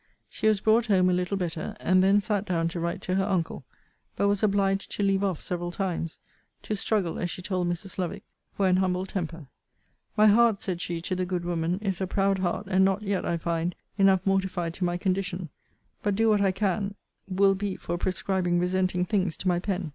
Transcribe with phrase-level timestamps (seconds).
[0.27, 3.23] She was brought home a little better; and then sat down to write to her
[3.23, 3.65] uncle.
[4.15, 6.17] But was obliged to leave off several times
[6.63, 7.99] to struggle, as she told Mrs.
[7.99, 9.45] Lovick, for an humble temper.
[10.17, 13.25] 'My heart, said she to the good woman, is a proud heart, and not yet,
[13.27, 15.49] I find, enough mortified to my condition;
[16.01, 16.95] but, do what I can,
[17.29, 19.89] will be for prescribing resenting things to my pen.'